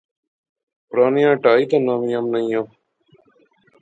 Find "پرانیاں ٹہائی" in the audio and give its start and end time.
0.89-1.65